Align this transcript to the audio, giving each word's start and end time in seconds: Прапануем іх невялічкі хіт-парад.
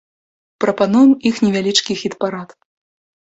Прапануем 0.63 1.11
іх 1.29 1.35
невялічкі 1.47 1.97
хіт-парад. 2.01 2.49